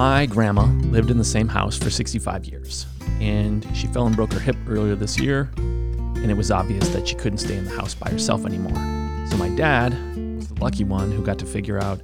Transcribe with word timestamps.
My 0.00 0.24
grandma 0.24 0.64
lived 0.64 1.10
in 1.10 1.18
the 1.18 1.24
same 1.24 1.46
house 1.46 1.76
for 1.76 1.90
65 1.90 2.46
years, 2.46 2.86
and 3.20 3.66
she 3.76 3.86
fell 3.86 4.06
and 4.06 4.16
broke 4.16 4.32
her 4.32 4.40
hip 4.40 4.56
earlier 4.66 4.94
this 4.94 5.20
year, 5.20 5.50
and 5.58 6.30
it 6.30 6.38
was 6.38 6.50
obvious 6.50 6.88
that 6.88 7.06
she 7.06 7.14
couldn't 7.14 7.36
stay 7.36 7.54
in 7.54 7.66
the 7.66 7.70
house 7.72 7.92
by 7.92 8.08
herself 8.08 8.46
anymore. 8.46 8.72
So 9.28 9.36
my 9.36 9.50
dad 9.50 9.92
was 10.36 10.48
the 10.48 10.54
lucky 10.54 10.84
one 10.84 11.12
who 11.12 11.22
got 11.22 11.38
to 11.40 11.44
figure 11.44 11.78
out 11.78 12.00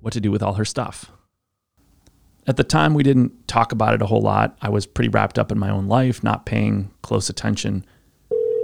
what 0.00 0.12
to 0.14 0.20
do 0.20 0.32
with 0.32 0.42
all 0.42 0.54
her 0.54 0.64
stuff. 0.64 1.12
At 2.48 2.56
the 2.56 2.64
time, 2.64 2.94
we 2.94 3.04
didn't 3.04 3.46
talk 3.46 3.70
about 3.70 3.94
it 3.94 4.02
a 4.02 4.06
whole 4.06 4.22
lot. 4.22 4.58
I 4.60 4.68
was 4.68 4.84
pretty 4.84 5.10
wrapped 5.10 5.38
up 5.38 5.52
in 5.52 5.58
my 5.60 5.70
own 5.70 5.86
life, 5.86 6.24
not 6.24 6.46
paying 6.46 6.90
close 7.02 7.28
attention. 7.28 7.86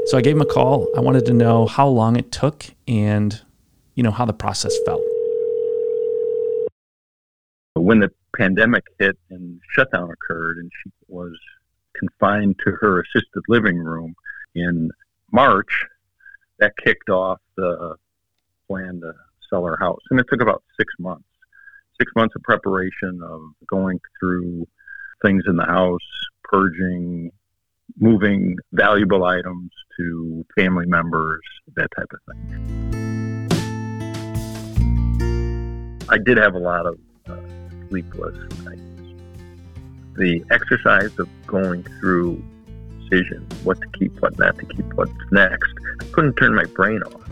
So 0.07 0.19
I 0.19 0.23
gave 0.23 0.35
him 0.35 0.43
a 0.43 0.45
call. 0.45 0.89
I 0.97 1.01
wanted 1.03 1.25
to 1.27 1.33
know 1.33 1.67
how 1.67 1.87
long 1.87 2.17
it 2.17 2.33
took 2.33 2.65
and, 2.89 3.41
you 3.95 4.03
know, 4.03 4.11
how 4.11 4.25
the 4.25 4.33
process 4.33 4.77
felt. 4.85 5.03
When 7.75 8.01
the 8.01 8.11
pandemic 8.37 8.85
hit 8.99 9.19
and 9.31 9.61
shutdown 9.71 10.11
occurred, 10.11 10.59
and 10.59 10.71
she 10.83 10.91
was 11.09 11.37
confined 11.97 12.57
to 12.65 12.73
her 12.81 13.01
assisted 13.01 13.43
living 13.49 13.79
room 13.79 14.15
in 14.55 14.91
March, 15.33 15.87
that 16.59 16.73
kicked 16.85 17.09
off 17.09 17.41
the 17.57 17.97
plan 18.69 19.01
to 19.01 19.13
sell 19.49 19.65
her 19.65 19.77
house. 19.81 20.01
And 20.11 20.21
it 20.21 20.27
took 20.31 20.41
about 20.41 20.63
six 20.79 20.93
months 20.99 21.25
six 22.03 22.13
months 22.17 22.35
of 22.35 22.43
preparation 22.43 23.21
of 23.23 23.41
going 23.69 24.01
through 24.19 24.67
things 25.25 25.45
in 25.47 25.55
the 25.57 25.65
house, 25.65 26.01
purging, 26.43 27.31
moving 27.99 28.57
valuable 28.73 29.25
items 29.25 29.71
to 29.97 30.45
family 30.57 30.87
members, 30.87 31.41
that 31.77 31.89
type 31.97 32.09
of 32.13 32.19
thing. 32.35 33.49
I 36.09 36.19
did 36.19 36.39
have 36.39 36.55
a 36.55 36.59
lot 36.59 36.87
of 36.87 36.99
sleepless 37.93 38.35
nights. 38.65 38.81
The 40.17 40.43
exercise 40.51 41.19
of 41.19 41.29
going 41.47 41.83
through 42.01 42.43
decisions, 43.01 43.53
what 43.65 43.81
to 43.81 43.87
keep, 43.99 44.19
what 44.23 44.39
not 44.39 44.59
to 44.59 44.67
keep, 44.67 44.95
what's 44.95 45.13
next, 45.31 45.75
I 46.01 46.05
couldn't 46.07 46.35
turn 46.35 46.55
my 46.55 46.65
brain 46.65 47.03
off. 47.03 47.31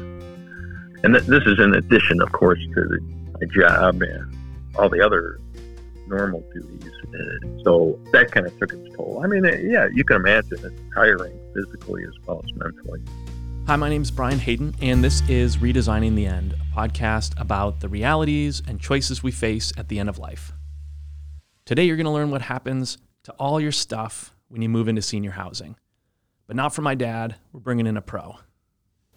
And 1.03 1.15
th- 1.15 1.25
this 1.25 1.45
is 1.47 1.59
in 1.59 1.75
addition, 1.75 2.21
of 2.21 2.33
course, 2.33 2.59
to 2.75 2.85
the, 2.85 3.01
my 3.41 3.47
job 3.47 4.03
and 4.03 4.37
all 4.77 4.91
the 4.91 5.01
other 5.01 5.41
normal 6.09 6.45
duties. 6.53 6.93
So 7.65 7.99
that 8.13 8.31
kind 8.33 8.47
of 8.47 8.59
took 8.59 8.73
its 8.75 8.95
toll. 8.97 9.23
I 9.25 9.29
mean, 9.29 9.45
yeah, 9.45 9.89
you 9.95 10.05
can 10.05 10.17
imagine 10.17 10.59
it's 10.63 10.95
tiring 10.95 11.39
physically 11.55 12.05
as 12.05 12.13
well 12.27 12.43
as 12.45 12.53
mentally. 12.55 13.01
Hi, 13.67 13.77
my 13.77 13.89
name 13.89 14.03
is 14.03 14.11
Brian 14.11 14.39
Hayden, 14.41 14.75
and 14.83 15.05
this 15.05 15.23
is 15.29 15.59
Redesigning 15.59 16.17
the 16.17 16.27
End, 16.27 16.55
a 16.55 16.77
podcast 16.77 17.41
about 17.41 17.81
the 17.81 17.89
realities 17.89 18.63
and 18.67 18.81
choices 18.81 19.23
we 19.23 19.31
face 19.31 19.73
at 19.77 19.89
the 19.89 20.01
end 20.01 20.09
of 20.09 20.19
life. 20.19 20.53
Today, 21.67 21.85
you're 21.85 21.97
going 21.97 22.07
to 22.07 22.11
learn 22.11 22.33
what 22.33 22.43
happens 22.43 22.99
to 23.25 23.33
all 23.33 23.61
your 23.61 23.71
stuff 23.71 24.35
when 24.49 24.61
you 24.61 24.69
move 24.69 24.89
into 24.89 25.03
senior 25.03 25.31
housing. 25.33 25.77
But 26.49 26.57
not 26.57 26.75
for 26.75 26.83
my 26.83 26.97
dad, 26.97 27.37
we're 27.53 27.61
bringing 27.61 27.87
in 27.87 27.97
a 27.97 28.03
pro. 28.03 28.39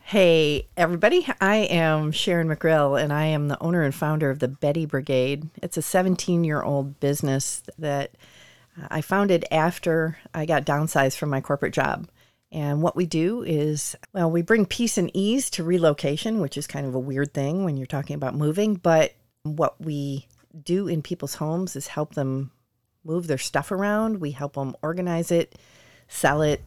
Hey, 0.02 0.68
everybody. 0.78 1.26
I 1.42 1.56
am 1.56 2.12
Sharon 2.12 2.48
McRill, 2.48 3.02
and 3.02 3.12
I 3.12 3.26
am 3.26 3.48
the 3.48 3.60
owner 3.64 3.82
and 3.82 3.96
founder 3.96 4.30
of 4.30 4.38
the 4.38 4.50
Betty 4.50 4.86
Brigade. 4.86 5.50
It's 5.64 5.78
a 5.78 5.82
17 5.82 6.44
year 6.44 6.62
old 6.62 7.00
business 7.00 7.64
that 7.80 8.12
I 8.90 9.02
founded 9.02 9.46
after 9.50 10.18
I 10.34 10.46
got 10.46 10.66
downsized 10.66 11.18
from 11.18 11.30
my 11.30 11.42
corporate 11.42 11.74
job. 11.74 12.10
And 12.54 12.84
what 12.84 12.96
we 12.96 13.08
do 13.08 13.42
is, 13.42 13.96
well, 14.14 14.30
we 14.30 14.44
bring 14.44 14.68
peace 14.68 15.00
and 15.00 15.10
ease 15.16 15.50
to 15.52 15.64
relocation, 15.64 16.40
which 16.40 16.56
is 16.56 16.68
kind 16.68 16.86
of 16.86 16.94
a 16.94 17.00
weird 17.00 17.34
thing 17.34 17.66
when 17.66 17.78
you're 17.78 17.88
talking 17.88 18.16
about 18.16 18.36
moving. 18.36 18.76
But 18.76 19.16
what 19.42 19.82
we 19.82 20.28
do 20.64 20.88
in 20.88 21.02
people's 21.02 21.34
homes 21.36 21.76
is 21.76 21.88
help 21.88 22.14
them 22.14 22.52
move 23.04 23.26
their 23.26 23.40
stuff 23.40 23.72
around. 23.72 24.22
We 24.22 24.32
help 24.32 24.54
them 24.54 24.76
organize 24.84 25.32
it, 25.32 25.56
sell 26.08 26.44
it, 26.44 26.62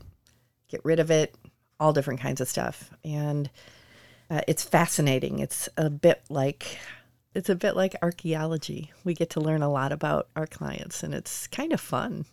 get 0.68 0.84
rid 0.84 0.98
of 0.98 1.12
it, 1.12 1.36
all 1.78 1.92
different 1.92 2.20
kinds 2.20 2.40
of 2.40 2.48
stuff. 2.48 2.90
And 3.04 3.48
uh, 4.28 4.40
it's 4.48 4.64
fascinating. 4.64 5.38
It's 5.38 5.68
a 5.76 5.88
bit 5.88 6.20
like 6.28 6.78
it's 7.32 7.48
a 7.48 7.54
bit 7.54 7.76
like 7.76 7.94
archaeology. 8.02 8.92
We 9.04 9.14
get 9.14 9.30
to 9.30 9.40
learn 9.40 9.62
a 9.62 9.70
lot 9.70 9.92
about 9.92 10.28
our 10.34 10.48
clients 10.48 11.04
and 11.04 11.14
it's 11.14 11.46
kind 11.46 11.72
of 11.72 11.80
fun. 11.80 12.24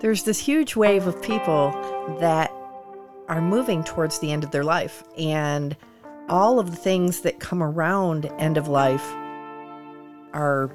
There's 0.00 0.22
this 0.22 0.38
huge 0.38 0.76
wave 0.76 1.06
of 1.06 1.20
people 1.22 1.70
that 2.20 2.50
are 3.28 3.40
moving 3.40 3.84
towards 3.84 4.18
the 4.18 4.32
end 4.32 4.44
of 4.44 4.50
their 4.50 4.64
life 4.64 5.04
and 5.16 5.76
all 6.28 6.58
of 6.58 6.70
the 6.70 6.76
things 6.76 7.20
that 7.20 7.38
come 7.38 7.62
around 7.62 8.26
end 8.38 8.56
of 8.56 8.66
life 8.66 9.06
are 10.32 10.70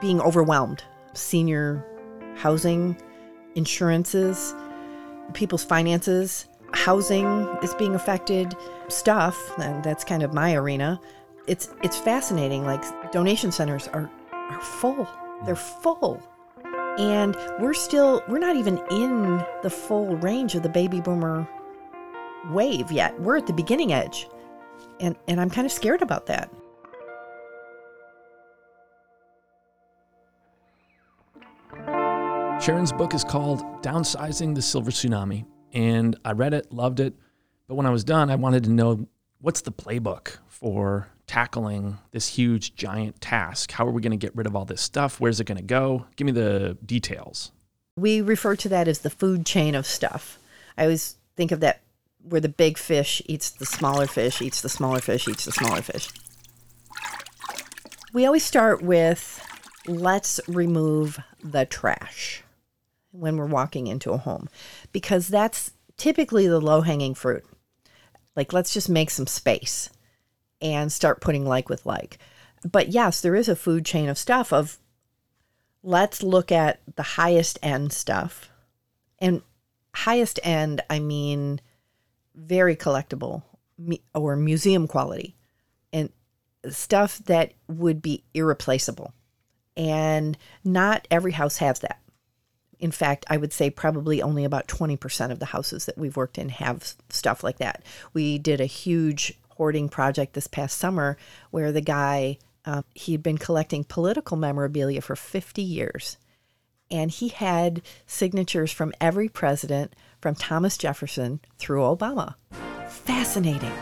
being 0.00 0.20
overwhelmed. 0.20 0.82
Senior 1.14 1.86
housing, 2.36 2.96
insurances, 3.54 4.54
people's 5.34 5.64
finances, 5.64 6.46
housing 6.72 7.46
is 7.62 7.74
being 7.74 7.94
affected, 7.94 8.56
stuff, 8.88 9.38
and 9.58 9.84
that's 9.84 10.04
kind 10.04 10.22
of 10.22 10.32
my 10.32 10.54
arena. 10.54 11.00
It's 11.46 11.68
it's 11.82 11.98
fascinating. 11.98 12.64
Like 12.64 13.12
donation 13.12 13.52
centers 13.52 13.88
are 13.88 14.10
are 14.32 14.60
full. 14.60 15.08
They're 15.44 15.54
full. 15.54 16.22
And 16.98 17.36
we're 17.58 17.74
still 17.74 18.22
we're 18.28 18.38
not 18.38 18.56
even 18.56 18.78
in 18.90 19.44
the 19.62 19.70
full 19.70 20.16
range 20.16 20.54
of 20.54 20.62
the 20.62 20.68
baby 20.68 21.00
boomer 21.00 21.48
wave 22.50 22.92
yet. 22.92 23.18
We're 23.20 23.36
at 23.36 23.46
the 23.46 23.52
beginning 23.52 23.92
edge. 23.92 24.28
And 25.00 25.16
and 25.28 25.40
I'm 25.40 25.50
kind 25.50 25.66
of 25.66 25.72
scared 25.72 26.02
about 26.02 26.26
that. 26.26 26.50
Sharon's 32.62 32.92
book 32.92 33.12
is 33.12 33.24
called 33.24 33.60
Downsizing 33.82 34.54
the 34.54 34.62
Silver 34.62 34.92
Tsunami, 34.92 35.44
and 35.72 36.16
I 36.24 36.30
read 36.30 36.54
it, 36.54 36.70
loved 36.72 37.00
it. 37.00 37.14
But 37.66 37.74
when 37.74 37.86
I 37.86 37.90
was 37.90 38.04
done, 38.04 38.30
I 38.30 38.36
wanted 38.36 38.62
to 38.64 38.70
know 38.70 39.08
what's 39.40 39.62
the 39.62 39.72
playbook 39.72 40.36
for 40.46 41.08
tackling 41.32 41.96
this 42.10 42.28
huge, 42.28 42.74
giant 42.74 43.18
task? 43.22 43.72
How 43.72 43.86
are 43.86 43.90
we 43.90 44.02
going 44.02 44.10
to 44.10 44.18
get 44.18 44.36
rid 44.36 44.46
of 44.46 44.54
all 44.54 44.66
this 44.66 44.82
stuff? 44.82 45.18
Where's 45.18 45.40
it 45.40 45.46
going 45.46 45.56
to 45.56 45.64
go? 45.64 46.04
Give 46.16 46.26
me 46.26 46.32
the 46.32 46.76
details. 46.84 47.52
We 47.96 48.20
refer 48.20 48.54
to 48.56 48.68
that 48.68 48.86
as 48.86 48.98
the 48.98 49.08
food 49.08 49.46
chain 49.46 49.74
of 49.74 49.86
stuff. 49.86 50.38
I 50.76 50.82
always 50.82 51.16
think 51.34 51.50
of 51.50 51.60
that 51.60 51.80
where 52.22 52.42
the 52.42 52.50
big 52.50 52.76
fish 52.76 53.22
eats 53.24 53.48
the 53.48 53.64
smaller 53.64 54.06
fish, 54.06 54.42
eats 54.42 54.60
the 54.60 54.68
smaller 54.68 55.00
fish, 55.00 55.26
eats 55.26 55.46
the 55.46 55.52
smaller 55.52 55.80
fish. 55.80 56.10
We 58.12 58.26
always 58.26 58.44
start 58.44 58.82
with 58.82 59.42
let's 59.86 60.38
remove 60.46 61.18
the 61.42 61.64
trash 61.64 62.42
when 63.10 63.38
we're 63.38 63.46
walking 63.46 63.86
into 63.86 64.12
a 64.12 64.18
home 64.18 64.50
because 64.92 65.28
that's 65.28 65.72
typically 65.96 66.46
the 66.46 66.60
low 66.60 66.82
hanging 66.82 67.14
fruit. 67.14 67.46
Like, 68.36 68.52
let's 68.52 68.74
just 68.74 68.90
make 68.90 69.08
some 69.08 69.26
space 69.26 69.88
and 70.62 70.90
start 70.90 71.20
putting 71.20 71.44
like 71.44 71.68
with 71.68 71.84
like. 71.84 72.18
But 72.70 72.88
yes, 72.88 73.20
there 73.20 73.34
is 73.34 73.48
a 73.48 73.56
food 73.56 73.84
chain 73.84 74.08
of 74.08 74.16
stuff 74.16 74.52
of 74.52 74.78
let's 75.82 76.22
look 76.22 76.52
at 76.52 76.80
the 76.94 77.02
highest 77.02 77.58
end 77.62 77.92
stuff. 77.92 78.48
And 79.18 79.42
highest 79.94 80.38
end, 80.42 80.80
I 80.88 81.00
mean 81.00 81.60
very 82.34 82.76
collectible 82.76 83.42
or 84.14 84.36
museum 84.36 84.86
quality 84.86 85.36
and 85.92 86.10
stuff 86.70 87.18
that 87.26 87.52
would 87.68 88.00
be 88.00 88.22
irreplaceable. 88.32 89.12
And 89.76 90.38
not 90.64 91.08
every 91.10 91.32
house 91.32 91.58
has 91.58 91.80
that. 91.80 91.98
In 92.78 92.90
fact, 92.90 93.24
I 93.28 93.36
would 93.36 93.52
say 93.52 93.70
probably 93.70 94.22
only 94.22 94.44
about 94.44 94.66
20% 94.66 95.30
of 95.30 95.38
the 95.38 95.46
houses 95.46 95.86
that 95.86 95.96
we've 95.96 96.16
worked 96.16 96.36
in 96.36 96.48
have 96.48 96.94
stuff 97.10 97.44
like 97.44 97.58
that. 97.58 97.84
We 98.12 98.38
did 98.38 98.60
a 98.60 98.66
huge 98.66 99.38
project 99.88 100.34
this 100.34 100.46
past 100.46 100.76
summer 100.78 101.16
where 101.50 101.70
the 101.72 101.80
guy, 101.80 102.38
uh, 102.64 102.82
he'd 102.94 103.22
been 103.22 103.38
collecting 103.38 103.84
political 103.84 104.36
memorabilia 104.36 105.00
for 105.00 105.16
50 105.16 105.62
years. 105.62 106.16
And 106.90 107.10
he 107.10 107.28
had 107.28 107.82
signatures 108.06 108.72
from 108.72 108.92
every 109.00 109.28
president, 109.28 109.94
from 110.20 110.34
Thomas 110.34 110.76
Jefferson 110.76 111.40
through 111.58 111.80
Obama. 111.80 112.34
Fascinating, 112.88 113.72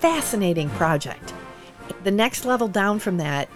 fascinating 0.00 0.68
project. 0.70 1.32
The 2.04 2.10
next 2.10 2.44
level 2.44 2.68
down 2.68 2.98
from 2.98 3.16
that, 3.18 3.48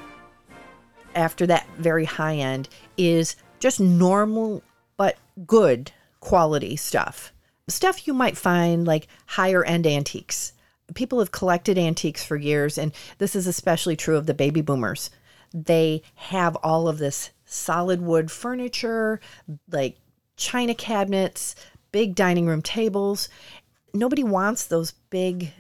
after 1.15 1.47
that 1.47 1.67
very 1.79 2.05
high 2.05 2.37
end, 2.37 2.69
is 2.97 3.37
just 3.59 3.81
normal 3.81 4.63
but 4.97 5.19
good 5.47 5.93
quality 6.21 6.77
stuff. 6.77 7.33
Stuff 7.69 8.07
you 8.07 8.15
might 8.15 8.37
find 8.37 8.87
like 8.87 9.07
higher 9.27 9.65
end 9.65 9.87
antiques. 9.87 10.53
People 10.95 11.19
have 11.19 11.33
collected 11.33 11.79
antiques 11.79 12.25
for 12.25 12.37
years, 12.37 12.79
and 12.79 12.93
this 13.19 13.37
is 13.37 13.47
especially 13.47 13.97
true 13.97 14.17
of 14.17 14.27
the 14.27 14.35
baby 14.35 14.61
boomers. 14.61 15.11
They 15.53 16.03
have 16.15 16.57
all 16.57 16.89
of 16.89 16.99
this 16.99 17.31
solid 17.45 18.01
wood 18.01 18.31
furniture, 18.31 19.21
like 19.71 19.97
china 20.37 20.75
cabinets, 20.75 21.55
big 21.93 22.15
dining 22.15 22.47
room 22.47 22.63
tables. 22.63 23.29
Nobody 23.93 24.23
wants 24.23 24.65
those 24.67 24.93
big 25.11 25.53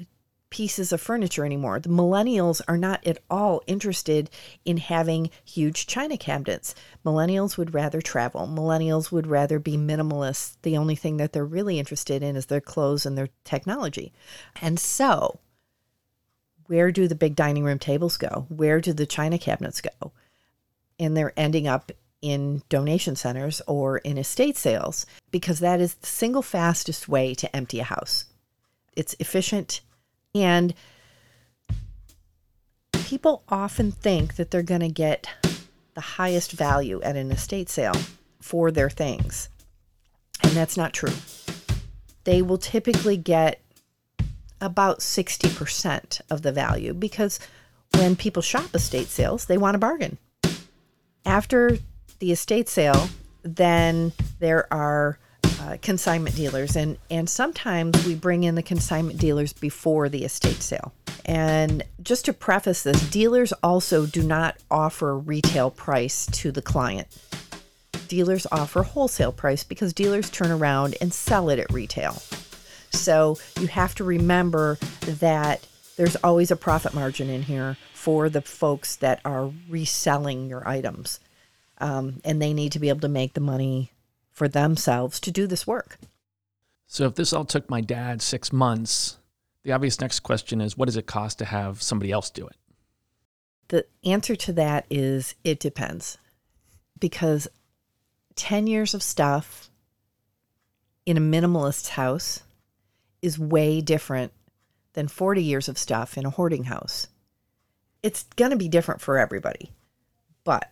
pieces 0.50 0.92
of 0.92 1.00
furniture 1.00 1.44
anymore. 1.44 1.78
The 1.78 1.88
millennials 1.88 2.60
are 2.68 2.76
not 2.76 3.06
at 3.06 3.18
all 3.30 3.62
interested 3.66 4.28
in 4.64 4.76
having 4.76 5.30
huge 5.44 5.86
china 5.86 6.16
cabinets. 6.16 6.74
Millennials 7.04 7.56
would 7.56 7.72
rather 7.72 8.00
travel. 8.00 8.46
Millennials 8.46 9.10
would 9.12 9.26
rather 9.26 9.58
be 9.58 9.76
minimalists. 9.76 10.56
The 10.62 10.76
only 10.76 10.96
thing 10.96 11.16
that 11.16 11.32
they're 11.32 11.44
really 11.44 11.78
interested 11.78 12.22
in 12.22 12.36
is 12.36 12.46
their 12.46 12.60
clothes 12.60 13.06
and 13.06 13.16
their 13.16 13.28
technology. 13.44 14.12
And 14.60 14.78
so, 14.78 15.38
where 16.66 16.92
do 16.92 17.08
the 17.08 17.14
big 17.14 17.36
dining 17.36 17.64
room 17.64 17.78
tables 17.78 18.16
go? 18.16 18.46
Where 18.48 18.80
do 18.80 18.92
the 18.92 19.06
china 19.06 19.38
cabinets 19.38 19.80
go? 19.80 20.12
And 20.98 21.16
they're 21.16 21.32
ending 21.36 21.66
up 21.66 21.92
in 22.22 22.62
donation 22.68 23.16
centers 23.16 23.62
or 23.66 23.98
in 23.98 24.18
estate 24.18 24.56
sales 24.56 25.06
because 25.30 25.60
that 25.60 25.80
is 25.80 25.94
the 25.94 26.06
single 26.06 26.42
fastest 26.42 27.08
way 27.08 27.34
to 27.34 27.56
empty 27.56 27.80
a 27.80 27.84
house. 27.84 28.26
It's 28.94 29.14
efficient 29.18 29.80
and 30.34 30.74
people 32.92 33.42
often 33.48 33.90
think 33.90 34.36
that 34.36 34.50
they're 34.50 34.62
going 34.62 34.80
to 34.80 34.88
get 34.88 35.28
the 35.94 36.00
highest 36.00 36.52
value 36.52 37.00
at 37.02 37.16
an 37.16 37.30
estate 37.30 37.68
sale 37.68 37.96
for 38.40 38.70
their 38.70 38.88
things. 38.90 39.48
And 40.42 40.52
that's 40.52 40.76
not 40.76 40.92
true. 40.92 41.12
They 42.24 42.42
will 42.42 42.58
typically 42.58 43.16
get 43.16 43.60
about 44.60 45.00
60% 45.00 46.20
of 46.30 46.42
the 46.42 46.52
value 46.52 46.94
because 46.94 47.40
when 47.94 48.14
people 48.16 48.42
shop 48.42 48.74
estate 48.74 49.08
sales, 49.08 49.46
they 49.46 49.58
want 49.58 49.74
a 49.74 49.78
bargain. 49.78 50.18
After 51.24 51.78
the 52.18 52.32
estate 52.32 52.68
sale, 52.68 53.08
then 53.42 54.12
there 54.38 54.72
are 54.72 55.18
uh, 55.60 55.76
consignment 55.82 56.34
dealers, 56.34 56.74
and 56.74 56.96
and 57.10 57.28
sometimes 57.28 58.06
we 58.06 58.14
bring 58.14 58.44
in 58.44 58.54
the 58.54 58.62
consignment 58.62 59.18
dealers 59.18 59.52
before 59.52 60.08
the 60.08 60.24
estate 60.24 60.62
sale. 60.62 60.92
And 61.26 61.82
just 62.02 62.24
to 62.24 62.32
preface 62.32 62.82
this, 62.82 63.10
dealers 63.10 63.52
also 63.62 64.06
do 64.06 64.22
not 64.22 64.56
offer 64.70 65.16
retail 65.16 65.70
price 65.70 66.26
to 66.26 66.50
the 66.50 66.62
client. 66.62 67.08
Dealers 68.08 68.46
offer 68.50 68.82
wholesale 68.82 69.32
price 69.32 69.62
because 69.62 69.92
dealers 69.92 70.30
turn 70.30 70.50
around 70.50 70.96
and 71.00 71.12
sell 71.12 71.50
it 71.50 71.58
at 71.58 71.70
retail. 71.72 72.14
So 72.92 73.38
you 73.60 73.66
have 73.68 73.94
to 73.96 74.04
remember 74.04 74.78
that 75.02 75.66
there's 75.96 76.16
always 76.16 76.50
a 76.50 76.56
profit 76.56 76.94
margin 76.94 77.28
in 77.28 77.42
here 77.42 77.76
for 77.92 78.28
the 78.30 78.40
folks 78.40 78.96
that 78.96 79.20
are 79.24 79.52
reselling 79.68 80.48
your 80.48 80.66
items. 80.66 81.20
Um, 81.78 82.20
and 82.24 82.40
they 82.40 82.52
need 82.52 82.72
to 82.72 82.78
be 82.78 82.88
able 82.88 83.00
to 83.00 83.08
make 83.08 83.34
the 83.34 83.40
money 83.40 83.92
for 84.40 84.48
themselves 84.48 85.20
to 85.20 85.30
do 85.30 85.46
this 85.46 85.66
work. 85.66 85.98
So, 86.86 87.04
if 87.04 87.14
this 87.14 87.34
all 87.34 87.44
took 87.44 87.68
my 87.68 87.82
dad 87.82 88.22
six 88.22 88.54
months, 88.54 89.18
the 89.64 89.72
obvious 89.72 90.00
next 90.00 90.20
question 90.20 90.62
is 90.62 90.78
what 90.78 90.86
does 90.86 90.96
it 90.96 91.04
cost 91.04 91.40
to 91.40 91.44
have 91.44 91.82
somebody 91.82 92.10
else 92.10 92.30
do 92.30 92.46
it? 92.46 92.56
The 93.68 93.84
answer 94.02 94.34
to 94.36 94.54
that 94.54 94.86
is 94.88 95.34
it 95.44 95.60
depends. 95.60 96.16
Because 96.98 97.48
10 98.36 98.66
years 98.66 98.94
of 98.94 99.02
stuff 99.02 99.68
in 101.04 101.18
a 101.18 101.20
minimalist 101.20 101.88
house 101.88 102.42
is 103.20 103.38
way 103.38 103.82
different 103.82 104.32
than 104.94 105.06
40 105.06 105.42
years 105.42 105.68
of 105.68 105.76
stuff 105.76 106.16
in 106.16 106.24
a 106.24 106.30
hoarding 106.30 106.64
house. 106.64 107.08
It's 108.02 108.22
going 108.36 108.52
to 108.52 108.56
be 108.56 108.68
different 108.68 109.02
for 109.02 109.18
everybody. 109.18 109.70
But 110.44 110.70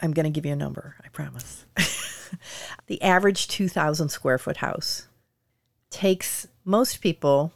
I'm 0.00 0.12
going 0.12 0.24
to 0.24 0.30
give 0.30 0.46
you 0.46 0.52
a 0.52 0.56
number, 0.56 0.96
I 1.04 1.08
promise. 1.08 1.64
the 2.86 3.00
average 3.02 3.48
2,000 3.48 4.08
square 4.08 4.38
foot 4.38 4.58
house 4.58 5.08
takes 5.90 6.46
most 6.64 7.00
people, 7.00 7.52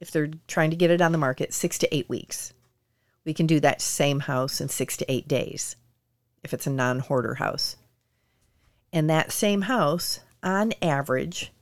if 0.00 0.10
they're 0.10 0.30
trying 0.48 0.70
to 0.70 0.76
get 0.76 0.90
it 0.90 1.00
on 1.00 1.12
the 1.12 1.18
market, 1.18 1.54
six 1.54 1.78
to 1.78 1.94
eight 1.94 2.08
weeks. 2.08 2.52
We 3.24 3.34
can 3.34 3.46
do 3.46 3.60
that 3.60 3.80
same 3.80 4.20
house 4.20 4.60
in 4.60 4.68
six 4.68 4.96
to 4.98 5.12
eight 5.12 5.28
days 5.28 5.76
if 6.42 6.54
it's 6.54 6.66
a 6.66 6.70
non 6.70 7.00
hoarder 7.00 7.34
house. 7.34 7.76
And 8.92 9.10
that 9.10 9.32
same 9.32 9.62
house, 9.62 10.20
on 10.42 10.72
average, 10.80 11.52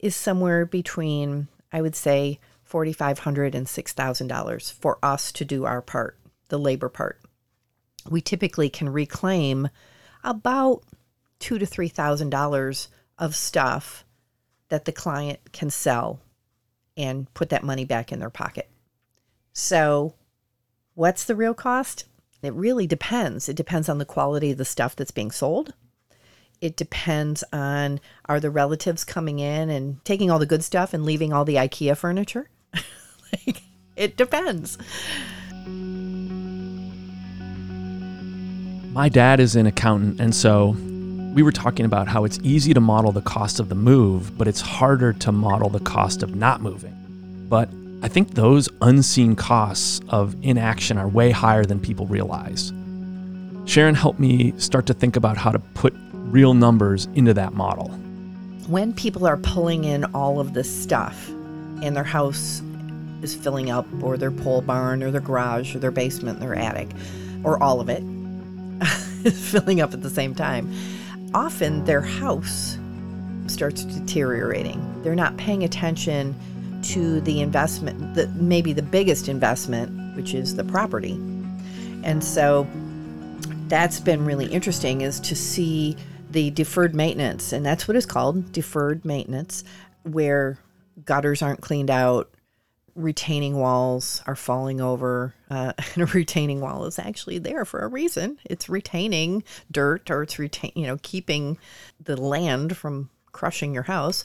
is 0.00 0.14
somewhere 0.14 0.66
between, 0.66 1.48
I 1.72 1.80
would 1.80 1.96
say, 1.96 2.40
$4,500 2.68 3.54
and 3.54 3.66
$6,000 3.66 4.72
for 4.72 4.98
us 5.02 5.32
to 5.32 5.44
do 5.44 5.64
our 5.64 5.80
part, 5.80 6.18
the 6.48 6.58
labor 6.58 6.88
part. 6.88 7.20
We 8.10 8.20
typically 8.20 8.68
can 8.68 8.88
reclaim 8.88 9.68
about 10.22 10.82
two 11.38 11.58
to 11.58 11.66
three 11.66 11.88
thousand 11.88 12.30
dollars 12.30 12.88
of 13.18 13.36
stuff 13.36 14.04
that 14.68 14.84
the 14.84 14.92
client 14.92 15.52
can 15.52 15.70
sell 15.70 16.20
and 16.96 17.32
put 17.34 17.48
that 17.50 17.64
money 17.64 17.84
back 17.84 18.12
in 18.12 18.18
their 18.18 18.30
pocket. 18.30 18.68
So, 19.52 20.14
what's 20.94 21.24
the 21.24 21.36
real 21.36 21.54
cost? 21.54 22.04
It 22.42 22.52
really 22.54 22.86
depends. 22.86 23.48
It 23.48 23.56
depends 23.56 23.88
on 23.88 23.98
the 23.98 24.04
quality 24.04 24.50
of 24.50 24.58
the 24.58 24.64
stuff 24.64 24.94
that's 24.94 25.10
being 25.10 25.30
sold. 25.30 25.74
It 26.60 26.76
depends 26.76 27.42
on 27.52 28.00
are 28.26 28.40
the 28.40 28.50
relatives 28.50 29.04
coming 29.04 29.38
in 29.38 29.70
and 29.70 30.04
taking 30.04 30.30
all 30.30 30.38
the 30.38 30.46
good 30.46 30.64
stuff 30.64 30.92
and 30.94 31.04
leaving 31.04 31.32
all 31.32 31.44
the 31.44 31.56
IKEA 31.56 31.96
furniture? 31.96 32.48
like, 32.74 33.62
it 33.96 34.16
depends. 34.16 34.78
My 38.94 39.08
dad 39.08 39.40
is 39.40 39.56
an 39.56 39.66
accountant, 39.66 40.20
and 40.20 40.32
so 40.32 40.76
we 41.34 41.42
were 41.42 41.50
talking 41.50 41.84
about 41.84 42.06
how 42.06 42.22
it's 42.22 42.38
easy 42.44 42.72
to 42.74 42.80
model 42.80 43.10
the 43.10 43.22
cost 43.22 43.58
of 43.58 43.68
the 43.68 43.74
move, 43.74 44.38
but 44.38 44.46
it's 44.46 44.60
harder 44.60 45.12
to 45.14 45.32
model 45.32 45.68
the 45.68 45.80
cost 45.80 46.22
of 46.22 46.36
not 46.36 46.62
moving. 46.62 46.94
But 47.48 47.68
I 48.04 48.08
think 48.08 48.34
those 48.34 48.68
unseen 48.82 49.34
costs 49.34 50.00
of 50.10 50.36
inaction 50.44 50.96
are 50.96 51.08
way 51.08 51.32
higher 51.32 51.64
than 51.64 51.80
people 51.80 52.06
realize. 52.06 52.72
Sharon 53.64 53.96
helped 53.96 54.20
me 54.20 54.56
start 54.58 54.86
to 54.86 54.94
think 54.94 55.16
about 55.16 55.38
how 55.38 55.50
to 55.50 55.58
put 55.58 55.92
real 56.12 56.54
numbers 56.54 57.08
into 57.16 57.34
that 57.34 57.52
model. 57.52 57.88
When 58.68 58.92
people 58.92 59.26
are 59.26 59.38
pulling 59.38 59.82
in 59.82 60.04
all 60.14 60.38
of 60.38 60.54
this 60.54 60.70
stuff 60.72 61.28
and 61.82 61.96
their 61.96 62.04
house 62.04 62.62
is 63.22 63.34
filling 63.34 63.72
up, 63.72 63.86
or 64.04 64.16
their 64.16 64.30
pole 64.30 64.60
barn, 64.60 65.02
or 65.02 65.10
their 65.10 65.20
garage, 65.20 65.74
or 65.74 65.80
their 65.80 65.90
basement, 65.90 66.38
their 66.38 66.54
attic, 66.54 66.90
or 67.42 67.60
all 67.60 67.80
of 67.80 67.88
it 67.88 68.04
filling 69.32 69.80
up 69.80 69.94
at 69.94 70.02
the 70.02 70.10
same 70.10 70.34
time, 70.34 70.72
often 71.34 71.84
their 71.84 72.00
house 72.00 72.78
starts 73.46 73.84
deteriorating. 73.84 75.02
They're 75.02 75.14
not 75.14 75.36
paying 75.36 75.64
attention 75.64 76.34
to 76.82 77.20
the 77.22 77.40
investment, 77.40 78.14
that 78.14 78.34
maybe 78.34 78.72
the 78.72 78.82
biggest 78.82 79.28
investment, 79.28 80.16
which 80.16 80.34
is 80.34 80.56
the 80.56 80.64
property. 80.64 81.12
And 82.02 82.22
so 82.22 82.66
that's 83.68 84.00
been 84.00 84.24
really 84.24 84.46
interesting 84.46 85.00
is 85.00 85.20
to 85.20 85.34
see 85.34 85.96
the 86.30 86.50
deferred 86.50 86.94
maintenance, 86.94 87.52
and 87.52 87.64
that's 87.64 87.88
what 87.88 87.96
it's 87.96 88.06
called, 88.06 88.52
deferred 88.52 89.04
maintenance, 89.04 89.64
where 90.02 90.58
gutters 91.04 91.42
aren't 91.42 91.60
cleaned 91.60 91.90
out, 91.90 92.33
retaining 92.94 93.56
walls 93.56 94.22
are 94.26 94.36
falling 94.36 94.80
over. 94.80 95.34
Uh, 95.50 95.72
and 95.94 96.02
a 96.02 96.06
retaining 96.06 96.60
wall 96.60 96.84
is 96.86 96.98
actually 96.98 97.38
there 97.38 97.64
for 97.64 97.80
a 97.80 97.88
reason. 97.88 98.38
It's 98.44 98.68
retaining 98.68 99.44
dirt 99.70 100.10
or 100.10 100.22
it's 100.22 100.38
retain, 100.38 100.72
you 100.74 100.86
know, 100.86 100.98
keeping 101.02 101.58
the 102.02 102.20
land 102.20 102.76
from 102.76 103.10
crushing 103.32 103.74
your 103.74 103.84
house. 103.84 104.24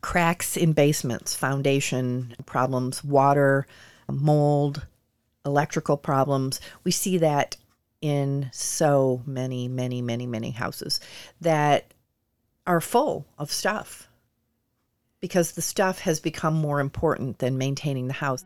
Cracks 0.00 0.56
in 0.56 0.74
basements, 0.74 1.34
foundation 1.34 2.34
problems, 2.46 3.02
water, 3.02 3.66
mold, 4.08 4.86
electrical 5.44 5.96
problems. 5.96 6.60
We 6.84 6.92
see 6.92 7.18
that 7.18 7.56
in 8.00 8.48
so 8.52 9.22
many, 9.26 9.66
many, 9.66 10.00
many, 10.00 10.26
many 10.26 10.52
houses 10.52 11.00
that 11.40 11.92
are 12.64 12.80
full 12.80 13.26
of 13.38 13.50
stuff 13.50 14.07
because 15.20 15.52
the 15.52 15.62
stuff 15.62 16.00
has 16.00 16.20
become 16.20 16.54
more 16.54 16.80
important 16.80 17.38
than 17.38 17.58
maintaining 17.58 18.06
the 18.06 18.12
house. 18.12 18.44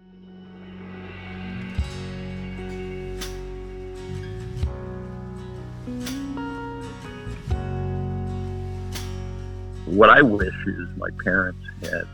What 9.84 10.08
I 10.08 10.22
wish 10.22 10.54
is 10.66 10.88
my 10.96 11.10
parents 11.22 11.60
had 11.82 12.08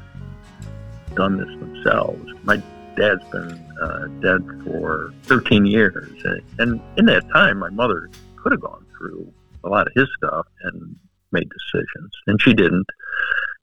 done 1.15 1.37
this 1.39 1.49
themselves. 1.61 2.29
My 2.43 2.57
dad's 2.97 3.23
been 3.31 3.53
uh, 3.81 4.07
dead 4.21 4.45
for 4.65 5.15
13 5.25 5.65
years, 5.65 6.25
and 6.59 6.81
in 6.97 7.07
that 7.07 7.29
time, 7.33 7.59
my 7.59 7.71
mother 7.71 8.11
could 8.35 8.51
have 8.51 8.61
gone 8.61 8.85
through 8.97 9.33
a 9.63 9.69
lot 9.69 9.87
of 9.87 9.93
his 9.95 10.09
stuff 10.17 10.47
and 10.65 10.97
made 11.31 11.49
decisions, 11.49 12.11
and 12.27 12.43
she 12.43 12.53
didn't. 12.53 12.87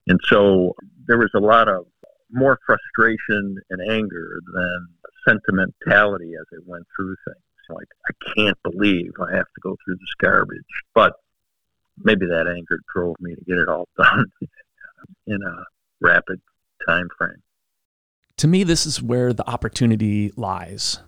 And 0.07 0.19
so 0.25 0.75
there 1.07 1.17
was 1.17 1.31
a 1.35 1.39
lot 1.39 1.67
of 1.67 1.85
more 2.31 2.59
frustration 2.65 3.57
and 3.69 3.91
anger 3.91 4.39
than 4.53 4.87
sentimentality 5.27 6.33
as 6.39 6.45
I 6.53 6.61
went 6.65 6.85
through 6.95 7.15
things. 7.25 7.37
Like, 7.69 7.87
I 8.07 8.33
can't 8.35 8.57
believe 8.63 9.11
I 9.19 9.35
have 9.35 9.45
to 9.45 9.61
go 9.61 9.75
through 9.83 9.95
this 9.95 10.13
garbage. 10.19 10.61
But 10.93 11.13
maybe 11.97 12.25
that 12.27 12.47
anger 12.47 12.79
drove 12.93 13.15
me 13.19 13.35
to 13.35 13.41
get 13.45 13.57
it 13.57 13.67
all 13.67 13.87
done 13.97 14.25
in 15.27 15.41
a 15.41 15.63
rapid 16.01 16.41
time 16.87 17.07
frame. 17.17 17.41
To 18.37 18.47
me, 18.47 18.63
this 18.63 18.85
is 18.85 19.01
where 19.01 19.33
the 19.33 19.49
opportunity 19.49 20.31
lies. 20.35 20.99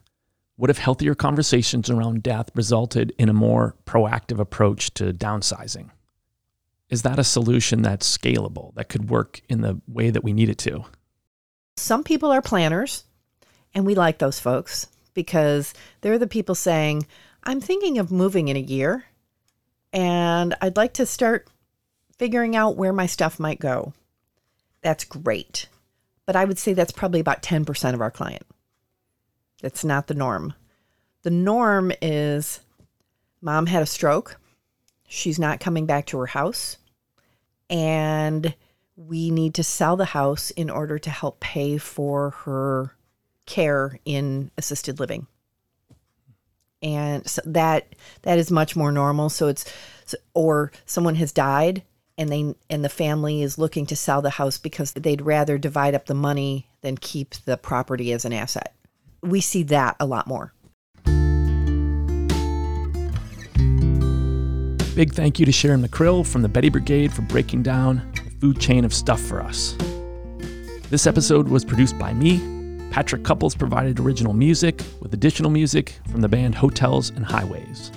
What 0.55 0.69
if 0.69 0.77
healthier 0.77 1.13
conversations 1.13 1.89
around 1.89 2.23
death 2.23 2.49
resulted 2.55 3.13
in 3.19 3.29
a 3.29 3.33
more 3.33 3.75
proactive 3.85 4.39
approach 4.39 4.93
to 4.95 5.13
downsizing? 5.13 5.91
Is 6.89 7.01
that 7.01 7.19
a 7.19 7.23
solution 7.23 7.81
that's 7.81 8.17
scalable, 8.17 8.73
that 8.75 8.89
could 8.89 9.09
work 9.09 9.41
in 9.49 9.61
the 9.61 9.81
way 9.87 10.09
that 10.09 10.23
we 10.23 10.33
need 10.33 10.49
it 10.49 10.57
to? 10.59 10.85
Some 11.75 12.03
people 12.03 12.31
are 12.31 12.41
planners, 12.41 13.03
and 13.73 13.85
we 13.85 13.93
like 13.93 14.19
those 14.19 14.39
folks 14.39 14.87
because 15.13 15.73
they're 16.01 16.17
the 16.17 16.27
people 16.27 16.55
saying, 16.55 17.05
I'm 17.43 17.59
thinking 17.59 17.97
of 17.97 18.11
moving 18.11 18.47
in 18.47 18.57
a 18.57 18.61
year, 18.61 19.05
and 19.91 20.55
I'd 20.61 20.77
like 20.77 20.93
to 20.93 21.05
start 21.05 21.49
figuring 22.17 22.55
out 22.55 22.77
where 22.77 22.93
my 22.93 23.05
stuff 23.05 23.39
might 23.39 23.59
go. 23.59 23.93
That's 24.81 25.03
great. 25.03 25.67
But 26.25 26.35
I 26.35 26.45
would 26.45 26.59
say 26.59 26.73
that's 26.73 26.91
probably 26.91 27.19
about 27.19 27.43
10% 27.43 27.93
of 27.93 28.01
our 28.01 28.11
client. 28.11 28.43
That's 29.61 29.83
not 29.83 30.07
the 30.07 30.13
norm. 30.13 30.53
The 31.23 31.31
norm 31.31 31.91
is 32.01 32.61
mom 33.41 33.65
had 33.65 33.83
a 33.83 33.87
stroke. 33.87 34.39
She's 35.07 35.39
not 35.39 35.59
coming 35.59 35.85
back 35.85 36.05
to 36.07 36.19
her 36.19 36.27
house. 36.27 36.77
And 37.69 38.53
we 38.95 39.31
need 39.31 39.55
to 39.55 39.63
sell 39.63 39.95
the 39.95 40.05
house 40.05 40.51
in 40.51 40.69
order 40.69 40.99
to 40.99 41.09
help 41.09 41.39
pay 41.39 41.77
for 41.77 42.31
her 42.45 42.95
care 43.45 43.99
in 44.05 44.51
assisted 44.57 44.99
living. 44.99 45.27
And 46.81 47.27
so 47.27 47.41
that 47.45 47.95
that 48.21 48.37
is 48.37 48.51
much 48.51 48.75
more 48.75 48.91
normal. 48.91 49.29
So 49.29 49.47
it's 49.47 49.65
or 50.33 50.71
someone 50.85 51.15
has 51.15 51.31
died 51.31 51.83
and 52.17 52.29
they 52.29 52.55
and 52.69 52.83
the 52.83 52.89
family 52.89 53.41
is 53.41 53.57
looking 53.57 53.85
to 53.87 53.95
sell 53.95 54.21
the 54.21 54.31
house 54.31 54.57
because 54.57 54.91
they'd 54.93 55.21
rather 55.21 55.57
divide 55.57 55.95
up 55.95 56.05
the 56.05 56.13
money 56.13 56.67
than 56.81 56.97
keep 56.97 57.35
the 57.45 57.57
property 57.57 58.11
as 58.11 58.25
an 58.25 58.33
asset. 58.33 58.75
We 59.21 59.41
see 59.41 59.63
that 59.63 59.95
a 59.99 60.05
lot 60.05 60.27
more. 60.27 60.53
Big 64.97 65.13
thank 65.13 65.39
you 65.39 65.45
to 65.45 65.51
Sharon 65.51 65.83
McRill 65.83 66.25
from 66.25 66.41
the 66.41 66.49
Betty 66.49 66.69
Brigade 66.69 67.13
for 67.13 67.21
breaking 67.21 67.61
down 67.61 68.11
the 68.15 68.31
food 68.41 68.59
chain 68.59 68.83
of 68.83 68.91
stuff 68.91 69.21
for 69.21 69.43
us. 69.43 69.75
This 70.89 71.05
episode 71.05 71.47
was 71.47 71.63
produced 71.63 71.99
by 71.99 72.13
me. 72.13 72.39
Patrick 72.89 73.23
Couples 73.23 73.53
provided 73.53 73.99
original 73.99 74.33
music 74.33 74.81
with 74.99 75.13
additional 75.13 75.51
music 75.51 75.99
from 76.09 76.21
the 76.21 76.27
band 76.27 76.55
Hotels 76.55 77.11
and 77.11 77.23
Highways. 77.23 77.91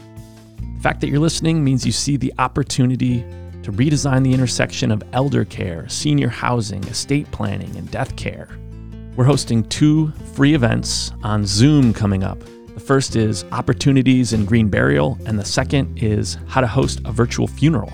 The 0.59 0.81
fact 0.83 1.01
that 1.01 1.09
you're 1.09 1.21
listening 1.21 1.65
means 1.65 1.87
you 1.87 1.93
see 1.93 2.19
the 2.19 2.35
opportunity 2.39 3.21
to 3.63 3.73
redesign 3.73 4.23
the 4.23 4.35
intersection 4.35 4.93
of 4.93 5.03
elder 5.15 5.47
care, 5.47 5.89
senior 5.89 6.29
housing, 6.29 6.85
estate 6.85 7.31
planning, 7.31 7.75
and 7.79 7.91
death 7.91 8.15
care. 8.17 8.47
We're 9.17 9.25
hosting 9.25 9.67
two 9.71 10.13
free 10.35 10.53
events 10.53 11.13
on 11.23 11.47
Zoom 11.47 11.95
coming 11.95 12.25
up. 12.25 12.43
The 12.75 12.81
first 12.81 13.17
is 13.17 13.45
Opportunities 13.53 14.33
in 14.33 14.45
Green 14.45 14.69
Burial, 14.69 15.19
and 15.27 15.39
the 15.39 15.45
second 15.45 15.99
is 16.03 16.39
How 16.47 16.61
to 16.61 16.67
Host 16.67 17.01
a 17.05 17.13
Virtual 17.13 17.47
Funeral. 17.47 17.93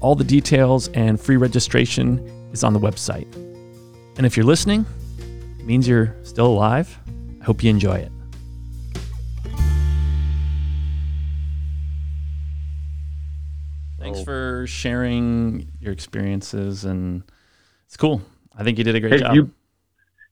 All 0.00 0.14
the 0.14 0.24
details 0.24 0.88
and 0.88 1.20
free 1.20 1.36
registration 1.36 2.18
is 2.52 2.62
on 2.64 2.72
the 2.72 2.80
website. 2.80 3.32
And 4.16 4.26
if 4.26 4.36
you're 4.36 4.46
listening, 4.46 4.84
it 5.58 5.66
means 5.66 5.88
you're 5.88 6.14
still 6.22 6.46
alive. 6.46 6.98
I 7.40 7.44
hope 7.44 7.62
you 7.62 7.70
enjoy 7.70 7.94
it. 7.96 8.12
Thanks 13.98 14.20
Oh. 14.20 14.24
for 14.24 14.66
sharing 14.66 15.68
your 15.80 15.92
experiences, 15.92 16.84
and 16.84 17.22
it's 17.86 17.96
cool. 17.96 18.22
I 18.56 18.64
think 18.64 18.78
you 18.78 18.84
did 18.84 18.94
a 18.94 19.00
great 19.00 19.12
Hey, 19.14 19.18
job. 19.18 19.34
you 19.34 19.50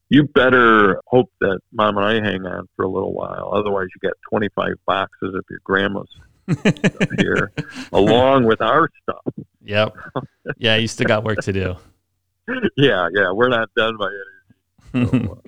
you 0.08 0.24
better 0.24 1.00
hope 1.06 1.30
that 1.40 1.60
mom 1.72 1.98
and 1.98 2.06
I 2.06 2.14
hang 2.30 2.46
on 2.46 2.68
for 2.76 2.84
a 2.84 2.88
little 2.88 3.12
while. 3.12 3.50
Otherwise, 3.52 3.88
you 3.94 4.08
get 4.08 4.16
25 4.30 4.74
boxes 4.86 5.34
of 5.34 5.44
your 5.50 5.60
grandma's 5.64 6.08
here, 7.18 7.52
along 7.92 8.44
with 8.44 8.60
our 8.62 8.88
stuff. 9.02 9.34
yep. 9.62 9.94
Yeah, 10.56 10.76
you 10.76 10.88
still 10.88 11.06
got 11.06 11.24
work 11.24 11.40
to 11.40 11.52
do. 11.52 11.76
Yeah, 12.78 13.08
yeah, 13.12 13.30
we're 13.30 13.50
not 13.50 13.68
done 13.76 13.98
by 13.98 14.08
any. 14.94 15.06
So, 15.06 15.32
uh, 15.32 15.47